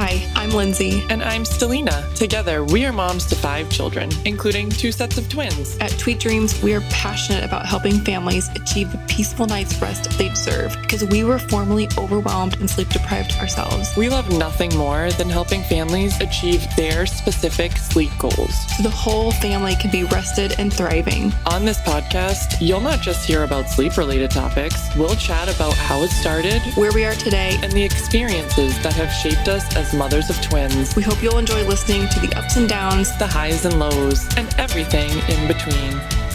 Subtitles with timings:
[0.00, 1.02] Hi, I'm Lindsay.
[1.10, 2.14] And I'm Stelina.
[2.14, 5.76] Together, we are moms to five children, including two sets of twins.
[5.80, 10.28] At Tweet Dreamzz, we are passionate about helping families achieve the peaceful night's rest they
[10.28, 13.96] deserve because we were formerly overwhelmed and sleep deprived ourselves.
[13.96, 18.54] We love nothing more than helping families achieve their specific sleep goals.
[18.76, 21.32] So the whole family can be rested and thriving.
[21.50, 26.04] On this podcast, you'll not just hear about sleep related topics, we'll chat about how
[26.04, 30.30] it started, where we are today, and the experiences that have shaped us as mothers
[30.30, 30.94] of twins.
[30.96, 34.52] We hope you'll enjoy listening to the ups and downs, the highs and lows, and
[34.58, 36.27] everything in between.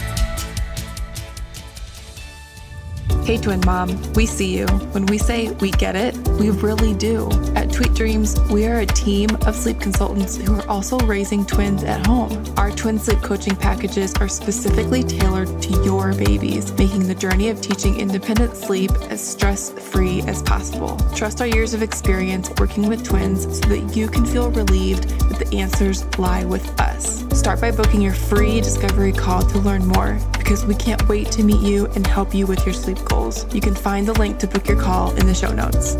[3.24, 4.66] Hey, twin mom, we see you.
[4.92, 7.30] When we say we get it, we really do.
[7.56, 11.82] At Tweet Dreamzz, we are a team of sleep consultants who are also raising twins
[11.84, 12.44] at home.
[12.58, 17.62] Our twin sleep coaching packages are specifically tailored to your babies, making the journey of
[17.62, 20.98] teaching independent sleep as stress free as possible.
[21.14, 25.38] Trust our years of experience working with twins so that you can feel relieved that
[25.38, 27.24] the answers lie with us.
[27.34, 31.42] Start by booking your free discovery call to learn more because we can't wait to
[31.42, 33.52] meet you and help you with your sleep goals.
[33.54, 35.94] You can find the link to book your call in the show notes.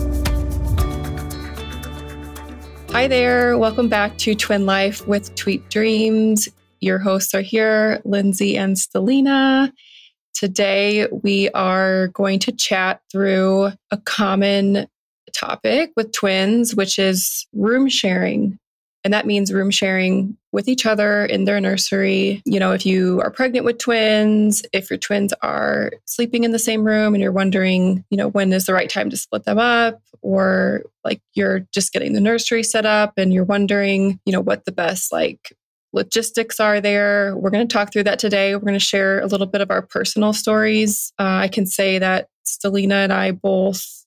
[2.92, 3.56] Hi there.
[3.56, 6.50] Welcome back to Twin Life with Tweet Dreamzz.
[6.80, 9.72] Your hosts are here, Lindsay and Stelina.
[10.34, 14.86] Today, we are going to chat through a common
[15.32, 18.58] topic with twins, which is room sharing.
[19.04, 22.42] And that means room sharing with each other in their nursery.
[22.46, 26.58] You know, if you are pregnant with twins, if your twins are sleeping in the
[26.58, 29.58] same room and you're wondering, you know, when is the right time to split them
[29.58, 34.40] up, or like you're just getting the nursery set up and you're wondering, you know,
[34.40, 35.54] what the best like
[35.92, 37.36] logistics are there.
[37.36, 38.54] We're going to talk through that today.
[38.54, 41.12] We're going to share a little bit of our personal stories.
[41.18, 44.04] Uh, I can say that Stelina and I both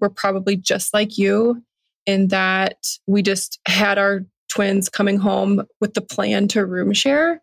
[0.00, 1.62] were probably just like you
[2.06, 7.42] in that we just had our twins coming home with the plan to room share.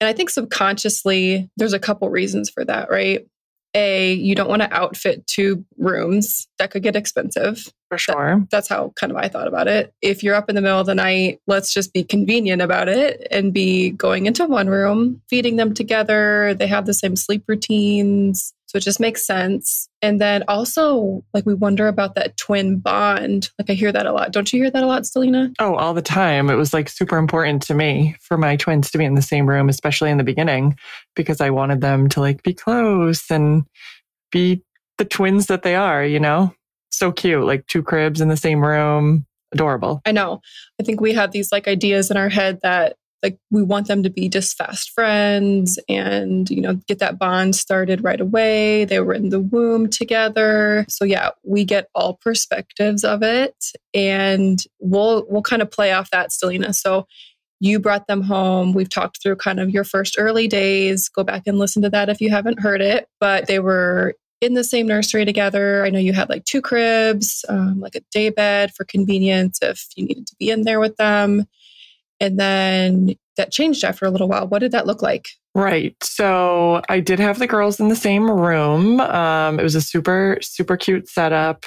[0.00, 3.26] And I think subconsciously, there's a couple reasons for that, right?
[3.74, 6.48] A, you don't want to outfit two rooms.
[6.58, 7.66] That could get expensive.
[7.88, 8.38] For sure.
[8.40, 9.92] That, that's how kind of I thought about it.
[10.00, 13.26] If you're up in the middle of the night, let's just be convenient about it
[13.30, 16.54] and be going into one room, feeding them together.
[16.54, 18.54] They have the same sleep routines.
[18.68, 19.88] So it just makes sense.
[20.02, 23.50] And then also, like, we wonder about that twin bond.
[23.58, 24.30] Like, I hear that a lot.
[24.30, 25.54] Don't you hear that a lot, Stelina?
[25.58, 26.50] Oh, all the time.
[26.50, 29.48] It was like super important to me for my twins to be in the same
[29.48, 30.76] room, especially in the beginning,
[31.16, 33.64] because I wanted them to like be close and
[34.30, 34.62] be
[34.98, 36.54] the twins that they are, you know?
[36.90, 39.24] So cute, like two cribs in the same room.
[39.50, 40.02] Adorable.
[40.04, 40.42] I know.
[40.78, 44.02] I think we had these like ideas in our head that like we want them
[44.02, 48.84] to be just fast friends and you know get that bond started right away.
[48.84, 50.84] They were in the womb together.
[50.88, 56.10] So yeah we get all perspectives of it and we'll we'll kind of play off
[56.10, 57.06] that stelina so
[57.60, 58.72] you brought them home.
[58.72, 61.08] We've talked through kind of your first early days.
[61.08, 64.54] Go back and listen to that if you haven't heard it but they were in
[64.54, 65.84] the same nursery together.
[65.84, 69.86] I know you had like two cribs, um, like a day bed for convenience if
[69.96, 71.46] you needed to be in there with them.
[72.20, 74.48] And then that changed after a little while.
[74.48, 75.28] What did that look like?
[75.54, 75.96] Right.
[76.02, 79.00] So I did have the girls in the same room.
[79.00, 81.66] Um, it was a super, super cute setup.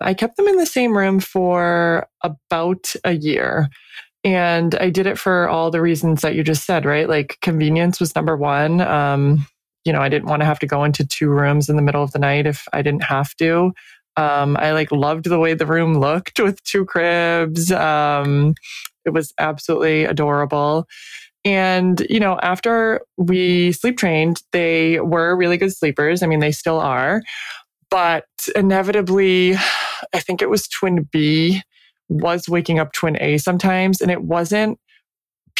[0.00, 3.68] I kept them in the same room for about a year.
[4.24, 7.08] And I did it for all the reasons that you just said, right?
[7.08, 8.80] Like convenience was number one.
[8.80, 9.46] Um,
[9.84, 12.02] you know, I didn't want to have to go into two rooms in the middle
[12.02, 13.72] of the night if I didn't have to.
[14.16, 17.70] Um, I like loved the way the room looked with two cribs.
[17.70, 18.54] Um,
[19.08, 20.86] it was absolutely adorable.
[21.44, 26.22] And, you know, after we sleep trained, they were really good sleepers.
[26.22, 27.22] I mean, they still are.
[27.90, 29.54] But inevitably,
[30.14, 31.62] I think it was twin B
[32.08, 34.00] was waking up twin A sometimes.
[34.00, 34.78] And it wasn't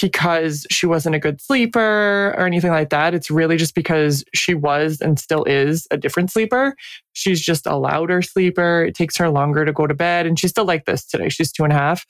[0.00, 3.15] because she wasn't a good sleeper or anything like that.
[3.15, 6.75] It's really just because she was and still is a different sleeper.
[7.15, 8.84] She's just a louder sleeper.
[8.84, 10.26] It takes her longer to go to bed.
[10.26, 11.28] And she's still like this today.
[11.28, 12.04] She's two and a half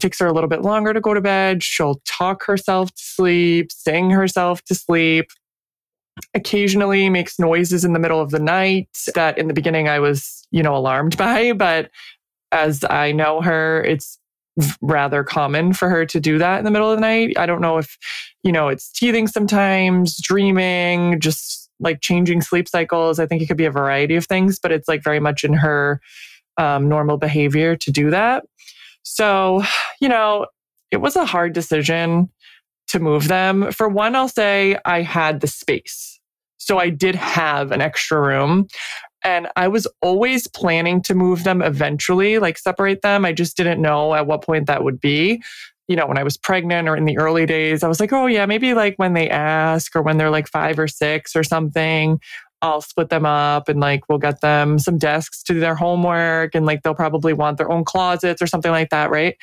[0.00, 1.62] takes her a little bit longer to go to bed.
[1.62, 5.30] She'll talk herself to sleep, sing herself to sleep.
[6.34, 10.46] Occasionally makes noises in the middle of the night that in the beginning I was,
[10.50, 11.90] you know, alarmed by, but
[12.52, 14.18] as I know her, it's
[14.82, 17.38] rather common for her to do that in the middle of the night.
[17.38, 17.96] I don't know if,
[18.42, 23.18] you know, it's teething sometimes, dreaming, just like changing sleep cycles.
[23.18, 25.54] I think it could be a variety of things, but it's like very much in
[25.54, 26.00] her
[26.56, 28.44] um, normal behavior to do that.
[29.12, 29.64] So,
[30.00, 30.46] you know,
[30.92, 32.30] it was a hard decision
[32.88, 33.72] to move them.
[33.72, 36.20] For one, I'll say I had the space.
[36.58, 38.68] So I did have an extra room.
[39.24, 43.24] And I was always planning to move them eventually, like separate them.
[43.24, 45.42] I just didn't know at what point that would be.
[45.88, 48.26] You know, when I was pregnant or in the early days, I was like, oh,
[48.26, 52.20] yeah, maybe like when they ask or when they're like five or six or something,
[52.62, 56.54] I'll split them up and like we'll get them some desks to do their homework
[56.54, 59.36] and like they'll probably want their own closets or something like that, right?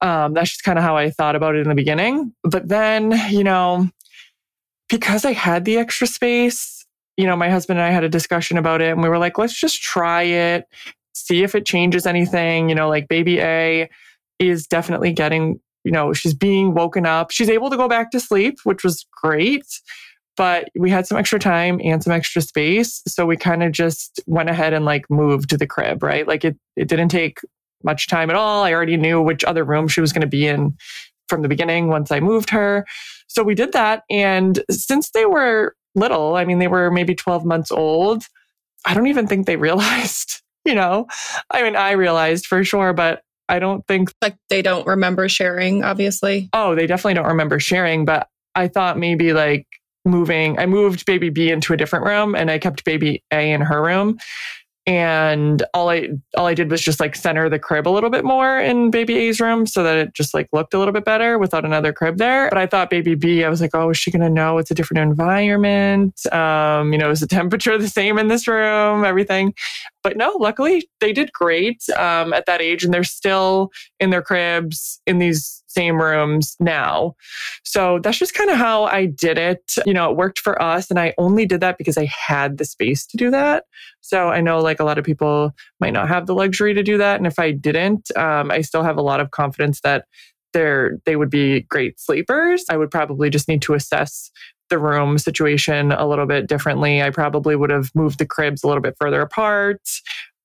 [0.00, 2.32] Um, that's just kind of how I thought about it in the beginning.
[2.44, 3.88] But then, you know,
[4.88, 6.86] because I had the extra space,
[7.16, 9.38] you know, my husband and I had a discussion about it and we were like,
[9.38, 10.66] let's just try it,
[11.14, 12.68] see if it changes anything.
[12.68, 13.88] You know, like baby A
[14.38, 17.30] is definitely getting, you know, she's being woken up.
[17.30, 19.64] She's able to go back to sleep, which was great
[20.36, 23.02] but we had some extra time and some extra space.
[23.06, 26.26] So we kind of just went ahead and like moved to the crib, right?
[26.26, 27.38] Like it, it didn't take
[27.82, 28.64] much time at all.
[28.64, 30.76] I already knew which other room she was going to be in
[31.28, 32.86] from the beginning once I moved her.
[33.28, 34.02] So we did that.
[34.10, 38.24] And since they were little, I mean, they were maybe 12 months old,
[38.84, 41.06] I don't even think they realized, you know,
[41.50, 45.84] I mean, I realized for sure, but I don't think like they don't remember sharing,
[45.84, 46.48] obviously.
[46.52, 49.66] Oh, they definitely don't remember sharing, but I thought maybe like
[50.04, 53.60] moving, I moved baby B into a different room and I kept baby A in
[53.60, 54.18] her room.
[54.86, 58.22] And all I all I did was just like center the crib a little bit
[58.22, 61.38] more in baby A's room so that it just like looked a little bit better
[61.38, 62.50] without another crib there.
[62.50, 64.74] But I thought baby B, I was like, oh, is she gonna know it's a
[64.74, 66.26] different environment?
[66.34, 69.06] Um, you know, is the temperature the same in this room?
[69.06, 69.54] Everything.
[70.02, 74.22] But no, luckily they did great um, at that age and they're still in their
[74.22, 77.14] cribs in these same rooms now.
[77.64, 79.74] So that's just kind of how I did it.
[79.84, 80.90] You know, it worked for us.
[80.90, 83.64] And I only did that because I had the space to do that.
[84.00, 86.98] So I know like a lot of people might not have the luxury to do
[86.98, 87.16] that.
[87.16, 90.06] And if I didn't, um, I still have a lot of confidence that
[90.52, 92.64] they're, they would be great sleepers.
[92.70, 94.30] I would probably just need to assess
[94.70, 97.02] the room situation a little bit differently.
[97.02, 99.80] I probably would have moved the cribs a little bit further apart.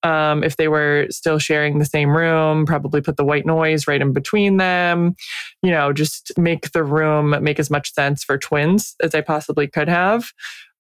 [0.03, 4.01] Um, if they were still sharing the same room, probably put the white noise right
[4.01, 5.15] in between them.
[5.61, 9.67] You know, just make the room make as much sense for twins as I possibly
[9.67, 10.31] could have.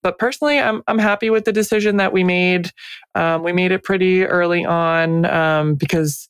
[0.01, 2.71] But personally, I'm I'm happy with the decision that we made.
[3.15, 6.27] Um, we made it pretty early on um, because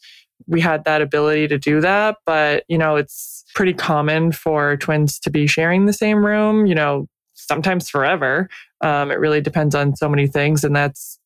[0.48, 2.18] we had that ability to do that.
[2.26, 6.66] But you know, it's pretty common for twins to be sharing the same room.
[6.66, 8.50] You know, sometimes forever.
[8.82, 11.19] Um, it really depends on so many things, and that's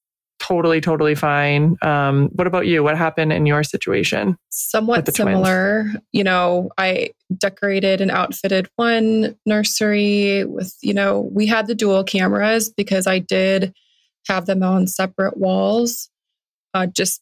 [0.44, 1.78] totally, totally fine.
[1.82, 2.84] Um, what about you?
[2.84, 4.38] What happened in your situation?
[4.50, 5.84] Somewhat similar.
[5.84, 5.98] Twins?
[6.12, 12.04] You know, I decorated and outfitted one nursery with, you know, we had the dual
[12.04, 13.74] cameras because I did
[14.28, 16.10] have them on separate walls,
[16.74, 17.22] uh, just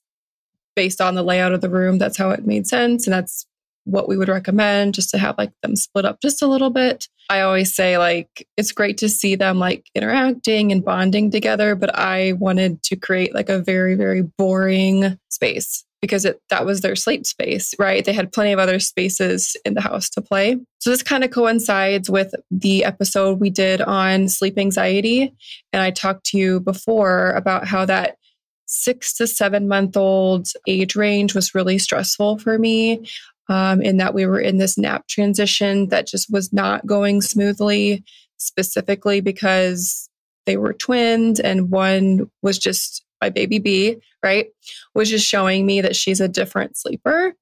[0.75, 2.00] based on the layout of the room.
[2.00, 3.06] That's how it made sense.
[3.06, 3.45] And that's
[3.92, 7.08] what we would recommend just to have like them split up just a little bit.
[7.30, 11.98] I always say like it's great to see them like interacting and bonding together, but
[11.98, 16.96] I wanted to create like a very very boring space because it that was their
[16.96, 18.04] sleep space, right?
[18.04, 20.58] They had plenty of other spaces in the house to play.
[20.80, 25.34] So this kind of coincides with the episode we did on sleep anxiety
[25.72, 28.18] and I talked to you before about how that
[28.66, 33.06] 6 to 7 month old age range was really stressful for me
[33.50, 38.04] um, in that we were in this nap transition that just was not going smoothly,
[38.38, 40.10] specifically because
[40.46, 44.48] they were twins and one was just my baby B, right?
[44.96, 47.34] Was just showing me that she's a different sleeper.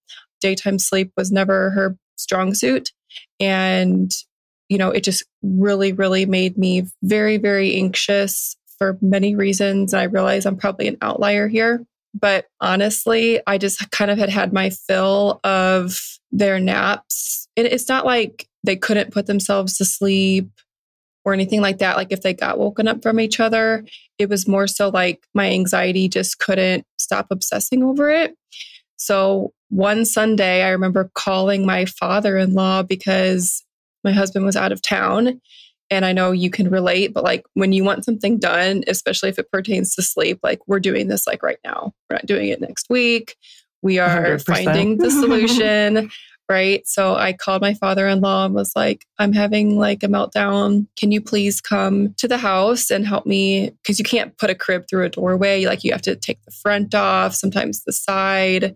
[0.42, 2.92] Daytime sleep was never her strong suit.
[3.40, 4.12] And,
[4.68, 9.94] you know, it just really, really made me very, very anxious for many reasons.
[9.94, 11.86] I realize I'm probably an outlier here.
[12.14, 16.00] But honestly, I just kind of had had my fill of
[16.32, 17.48] their naps.
[17.56, 20.50] It, it's not like they couldn't put themselves to sleep
[21.26, 21.98] or anything like that.
[21.98, 23.86] Like if they got woken up from each other,
[24.18, 28.36] it was more so like my anxiety just couldn't stop obsessing over it.
[28.98, 33.64] So one Sunday, I remember calling my father in law because
[34.04, 35.40] my husband was out of town
[35.90, 39.40] and I know you can relate, but like when you want something done, especially if
[39.40, 41.94] it pertains to sleep, like we're doing this like right now.
[42.10, 43.36] We're not doing it next week.
[43.82, 44.46] We are 100%.
[44.46, 46.12] finding the solution.
[46.48, 46.88] right.
[46.88, 50.86] So I called my father in law and was like, I'm having like a meltdown.
[50.98, 53.72] Can you please come to the house and help me?
[53.82, 55.66] Because you can't put a crib through a doorway.
[55.66, 58.76] Like you have to take the front off, sometimes the side.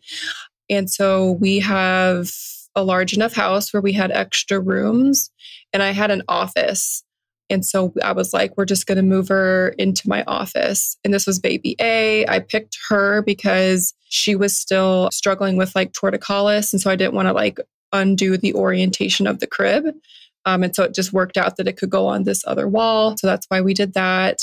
[0.69, 2.31] And so we have
[2.75, 5.29] a large enough house where we had extra rooms
[5.73, 7.03] and I had an office.
[7.49, 10.97] And so I was like, we're just going to move her into my office.
[11.03, 12.25] And this was baby A.
[12.27, 16.71] I picked her because she was still struggling with like torticollis.
[16.71, 17.59] And so I didn't want to like
[17.91, 19.85] undo the orientation of the crib.
[20.45, 23.17] Um, and so it just worked out that it could go on this other wall.
[23.17, 24.39] So that's why we did that.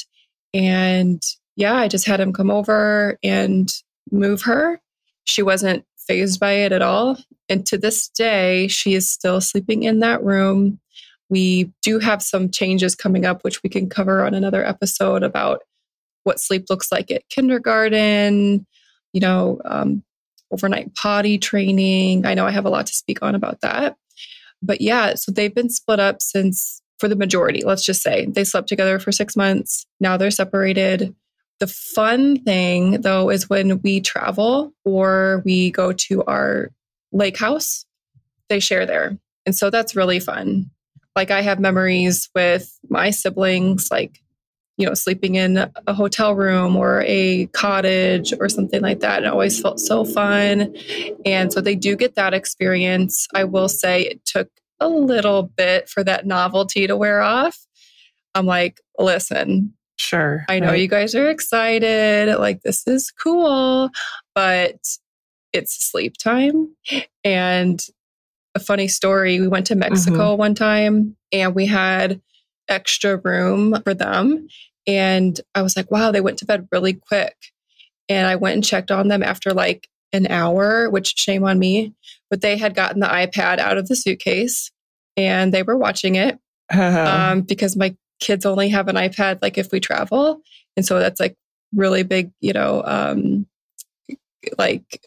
[0.55, 1.23] And
[1.57, 3.69] yeah, I just had him come over and
[4.11, 4.81] move her.
[5.25, 7.19] She wasn't phased by it at all.
[7.49, 10.80] And to this day, she is still sleeping in that room.
[11.31, 15.63] We do have some changes coming up, which we can cover on another episode about
[16.25, 18.67] what sleep looks like at kindergarten,
[19.13, 20.03] you know, um,
[20.51, 22.27] overnight potty training.
[22.27, 23.97] I know I have a lot to speak on about that.
[24.63, 28.27] But yeah, so they've been split up since for the majority, let's just say.
[28.27, 29.87] They slept together for six months.
[30.01, 31.15] Now they're separated.
[31.59, 36.71] The fun thing, though, is when we travel or we go to our
[37.13, 37.87] lake house,
[38.49, 39.17] they share there.
[39.47, 40.71] And so that's really fun.
[41.21, 44.23] Like I have memories with my siblings, like
[44.79, 49.25] you know, sleeping in a hotel room or a cottage or something like that.
[49.25, 50.75] It always felt so fun.
[51.27, 53.29] And so they do get that experience.
[53.35, 54.49] I will say it took
[54.81, 57.59] a little bit for that novelty to wear off.
[58.35, 60.47] I'm like, listen, sure.
[60.49, 60.81] I know right.
[60.81, 62.35] you guys are excited.
[62.39, 63.91] Like, this is cool,
[64.35, 64.79] but
[65.53, 66.75] it's sleep time.
[67.23, 67.79] And
[68.55, 70.39] a funny story we went to Mexico mm-hmm.
[70.39, 72.21] one time and we had
[72.69, 74.49] extra room for them
[74.87, 77.37] and I was like, wow, they went to bed really quick.
[78.09, 81.95] And I went and checked on them after like an hour, which shame on me.
[82.29, 84.71] But they had gotten the iPad out of the suitcase
[85.17, 86.39] and they were watching it
[86.73, 90.41] um, because my kids only have an iPad like if we travel.
[90.77, 91.37] And so that's like
[91.73, 93.47] really big, you know, um,
[94.59, 95.07] like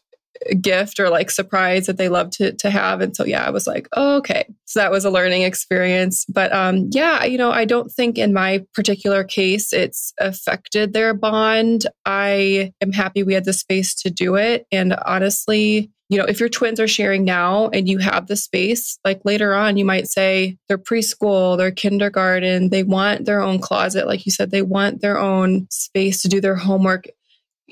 [0.62, 3.02] gift or like surprise that they love to to have.
[3.02, 4.46] And so yeah i was like oh, okay.
[4.66, 6.26] So that was a learning experience.
[6.26, 11.14] But um yeah you know i don't think in my particular case it's affected their
[11.14, 11.86] bond.
[12.06, 14.66] I am happy we had the space to do it.
[14.72, 19.00] And honestly you know if your twins are sharing now and you have the space
[19.04, 24.06] like later on you might say they're preschool they're kindergarten they want their own closet
[24.06, 27.06] like you said they want their own space to do their homework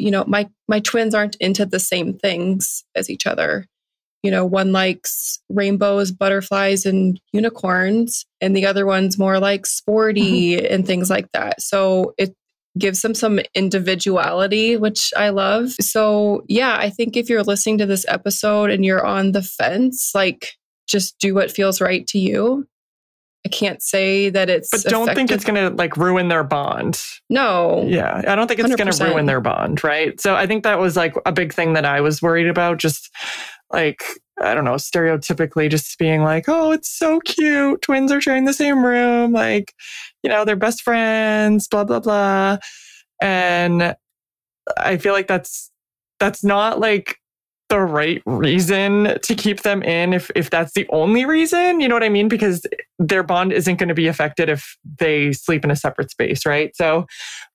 [0.02, 3.66] you know my my twins aren't into the same things as each other.
[4.24, 10.58] You know one likes rainbows butterflies and unicorns and the other one's more like sporty
[10.58, 10.74] mm-hmm.
[10.74, 11.62] and things like that.
[11.62, 12.36] So it
[12.78, 15.72] gives them some individuality which i love.
[15.82, 20.12] So yeah i think if you're listening to this episode and you're on the fence
[20.16, 20.54] like
[20.88, 22.66] just do what feels right to you
[23.46, 24.70] I can't say that it's.
[24.70, 25.16] But don't effective.
[25.16, 27.02] think it's going to like ruin their bond.
[27.30, 27.84] No.
[27.88, 28.22] Yeah.
[28.28, 29.84] I don't think it's going to ruin their bond.
[29.84, 30.20] Right.
[30.22, 32.78] So I think that was like a big thing that I was worried about.
[32.78, 33.10] Just
[33.72, 34.04] like,
[34.42, 37.82] I don't know, stereotypically just being like, oh, it's so cute.
[37.82, 39.32] Twins are sharing the same room.
[39.32, 39.74] Like,
[40.24, 42.58] you know, they're best friends, blah, blah, blah.
[43.22, 43.96] And
[44.78, 45.72] I feel like that's,
[46.20, 47.18] that's not like
[47.72, 51.96] the right reason to keep them in if if that's the only reason you know
[51.96, 52.28] what i mean?
[52.28, 52.62] Because
[53.00, 56.76] their bond isn't going to be affected if they sleep in a separate space right?
[56.76, 57.08] So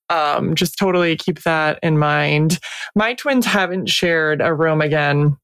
[0.08, 2.60] um, just totally keep that in mind.
[2.94, 5.36] My twins haven't shared a room again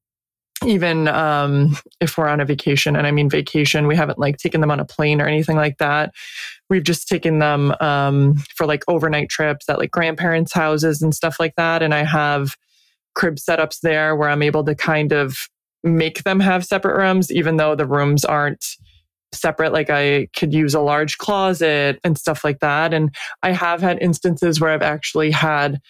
[0.65, 3.87] even um, if we're on a vacation and i mean vacation.
[3.87, 6.15] We haven't like taken them on a plane or anything like that.
[6.71, 11.39] We've just taken them um, for like overnight trips at like grandparents houses and stuff
[11.39, 12.57] like that and i have
[13.15, 15.37] crib setups there where I'm able to kind of
[15.85, 18.65] make them have separate rooms, even though the rooms aren't
[19.33, 19.73] separate.
[19.73, 22.95] Like I could use a large closet and stuff like that.
[22.95, 25.81] And I have had instances where I've actually had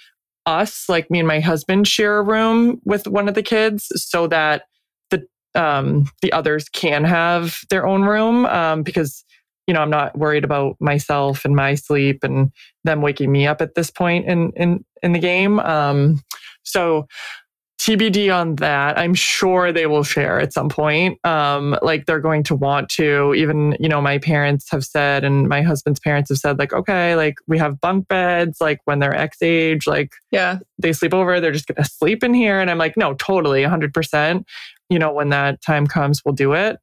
[0.47, 4.27] us, like me and my husband, share a room with one of the kids so
[4.29, 4.63] that
[5.11, 5.25] the
[5.55, 9.25] um, the others can have their own room um, because
[9.67, 12.53] you know I'm not worried about myself and my sleep and
[12.85, 15.59] them waking me up at this point in in in the game.
[15.61, 16.21] Um,
[16.63, 17.07] so
[17.83, 18.97] TBD on that.
[18.97, 21.19] I'm sure they will share at some point.
[21.27, 23.35] Um, like they're going to want to.
[23.35, 27.17] Even you know, my parents have said, and my husband's parents have said, like, okay,
[27.17, 28.59] like we have bunk beds.
[28.61, 31.41] Like when they're X age, like yeah, they sleep over.
[31.41, 32.61] They're just gonna sleep in here.
[32.61, 33.93] And I'm like, no, totally, 100.
[33.93, 34.47] percent
[34.89, 36.77] You know, when that time comes, we'll do it.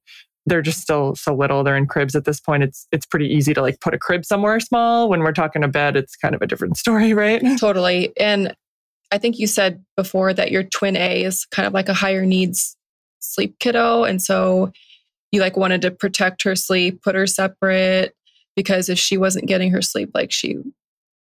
[0.49, 1.63] They're just still so little.
[1.63, 2.63] They're in cribs at this point.
[2.63, 5.09] It's it's pretty easy to like put a crib somewhere small.
[5.09, 7.41] When we're talking a bed, it's kind of a different story, right?
[7.59, 8.11] Totally.
[8.17, 8.55] And
[9.11, 12.25] I think you said before that your twin A is kind of like a higher
[12.25, 12.75] needs
[13.19, 14.03] sleep kiddo.
[14.03, 14.71] And so
[15.31, 18.13] you like wanted to protect her sleep, put her separate
[18.55, 20.57] because if she wasn't getting her sleep, like she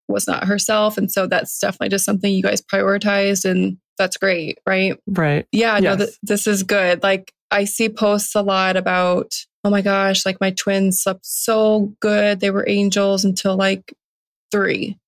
[0.09, 0.97] was not herself.
[0.99, 3.45] And so that's definitely just something you guys prioritized.
[3.45, 4.99] And that's great, right?
[5.07, 5.47] Right.
[5.53, 5.83] Yeah, yes.
[5.83, 7.03] no, th- this is good.
[7.03, 9.33] Like I see posts a lot about,
[9.65, 12.41] oh my gosh, like my twins slept so good.
[12.41, 13.95] They were angels until like
[14.51, 14.99] three.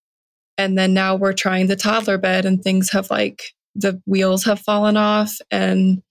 [0.59, 3.43] And then now we're trying the toddler bed and things have like
[3.75, 5.39] the wheels have fallen off.
[5.51, 6.03] And,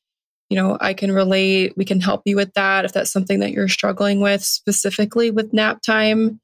[0.50, 1.74] you know, I can relate.
[1.78, 5.54] We can help you with that if that's something that you're struggling with, specifically with
[5.54, 6.40] nap time.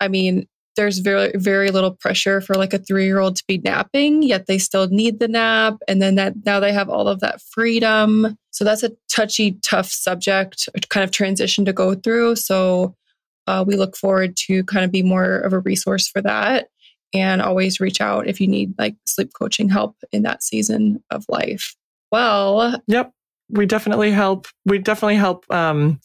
[0.00, 3.58] I mean, there's very very little pressure for like a three year old to be
[3.58, 7.20] napping yet they still need the nap and then that now they have all of
[7.20, 8.36] that freedom.
[8.50, 12.36] So that's a touchy tough subject kind of transition to go through.
[12.36, 12.94] So
[13.46, 16.68] uh, we look forward to kind of be more of a resource for that
[17.12, 21.24] and always reach out if you need like sleep coaching help in that season of
[21.28, 21.74] life.
[22.10, 23.12] Well yep.
[23.50, 26.00] We definitely help we definitely help um,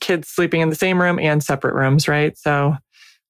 [0.00, 2.36] kids sleeping in the same room and separate rooms right?
[2.38, 2.76] So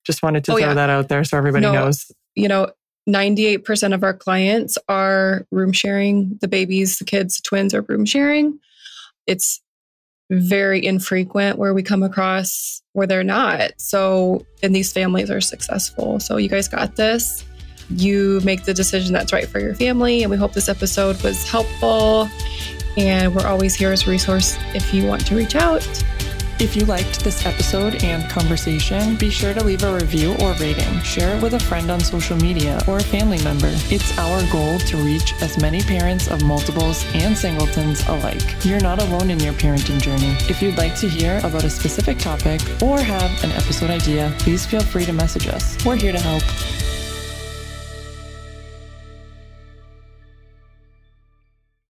[0.05, 0.75] just wanted to oh, throw yeah.
[0.75, 2.11] that out there so everybody no, knows.
[2.35, 2.71] You know,
[3.09, 6.39] 98% of our clients are room sharing.
[6.41, 8.59] The babies, the kids, the twins are room sharing.
[9.27, 9.61] It's
[10.31, 13.73] very infrequent where we come across where they're not.
[13.79, 16.21] So, and these families are successful.
[16.21, 17.45] So, you guys got this.
[17.89, 20.23] You make the decision that's right for your family.
[20.23, 22.29] And we hope this episode was helpful.
[22.97, 25.83] And we're always here as a resource if you want to reach out.
[26.61, 31.01] If you liked this episode and conversation, be sure to leave a review or rating.
[31.01, 33.71] Share it with a friend on social media or a family member.
[33.89, 38.63] It's our goal to reach as many parents of multiples and singletons alike.
[38.63, 40.37] You're not alone in your parenting journey.
[40.51, 44.67] If you'd like to hear about a specific topic or have an episode idea, please
[44.67, 45.83] feel free to message us.
[45.87, 46.43] We're here to help.